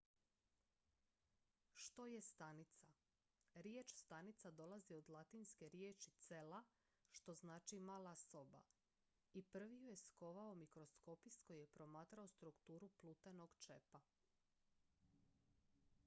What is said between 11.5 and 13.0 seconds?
je promatrao strukturu